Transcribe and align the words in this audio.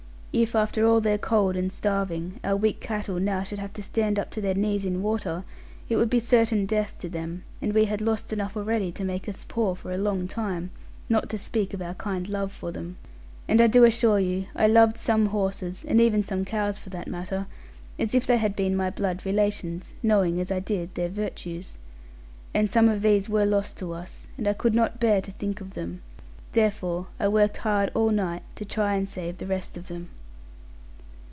If 0.33 0.55
after 0.55 0.87
all 0.87 1.01
their 1.01 1.17
cold 1.17 1.57
and 1.57 1.69
starving, 1.73 2.39
our 2.41 2.55
weak 2.55 2.79
cattle 2.79 3.19
now 3.19 3.43
should 3.43 3.59
have 3.59 3.73
to 3.73 3.83
stand 3.83 4.17
up 4.17 4.29
to 4.31 4.39
their 4.39 4.53
knees 4.53 4.85
in 4.85 5.01
water, 5.01 5.43
it 5.89 5.97
would 5.97 6.09
be 6.09 6.21
certain 6.21 6.65
death 6.65 6.97
to 6.99 7.09
them; 7.09 7.43
and 7.61 7.73
we 7.73 7.83
had 7.83 7.99
lost 7.99 8.31
enough 8.31 8.55
already 8.55 8.93
to 8.93 9.03
make 9.03 9.27
us 9.27 9.45
poor 9.45 9.75
for 9.75 9.91
a 9.91 9.97
long 9.97 10.29
time; 10.29 10.71
not 11.09 11.27
to 11.31 11.37
speak 11.37 11.73
of 11.73 11.81
our 11.81 11.95
kind 11.95 12.29
love 12.29 12.53
for 12.53 12.71
them. 12.71 12.95
And 13.49 13.59
I 13.59 13.67
do 13.67 13.83
assure 13.83 14.19
you, 14.21 14.45
I 14.55 14.67
loved 14.67 14.97
some 14.97 15.25
horses, 15.25 15.83
and 15.85 15.99
even 15.99 16.23
some 16.23 16.45
cows 16.45 16.77
for 16.77 16.89
that 16.91 17.09
matter, 17.09 17.45
as 17.99 18.15
if 18.15 18.25
they 18.25 18.37
had 18.37 18.55
been 18.55 18.73
my 18.73 18.89
blood 18.89 19.25
relations; 19.25 19.93
knowing 20.01 20.39
as 20.39 20.49
I 20.49 20.61
did 20.61 20.95
their 20.95 21.09
virtues. 21.09 21.77
And 22.53 22.71
some 22.71 22.87
of 22.87 23.01
these 23.01 23.27
were 23.27 23.43
lost 23.45 23.75
to 23.79 23.91
us; 23.91 24.27
and 24.37 24.47
I 24.47 24.53
could 24.53 24.75
not 24.75 24.97
bear 25.01 25.19
to 25.19 25.31
think 25.33 25.59
of 25.59 25.73
them. 25.73 26.01
Therefore 26.53 27.07
I 27.19 27.27
worked 27.27 27.57
hard 27.57 27.91
all 27.93 28.11
night 28.11 28.43
to 28.55 28.63
try 28.63 28.95
and 28.95 29.09
save 29.09 29.37
the 29.37 29.45
rest 29.45 29.75
of 29.75 29.89
them. 29.89 30.07